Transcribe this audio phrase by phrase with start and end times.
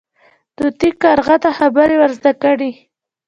[0.57, 2.71] طوطي کارغه ته خبرې ور زده کړې.